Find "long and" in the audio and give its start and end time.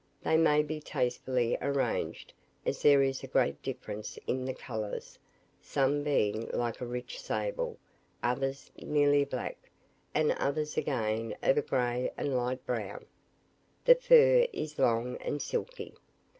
14.79-15.39